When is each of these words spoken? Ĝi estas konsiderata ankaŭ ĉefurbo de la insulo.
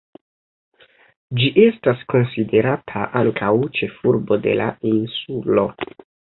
Ĝi 1.39 1.49
estas 1.65 2.01
konsiderata 2.15 3.05
ankaŭ 3.21 3.53
ĉefurbo 3.79 4.41
de 4.49 4.59
la 4.65 4.73
insulo. 4.97 5.71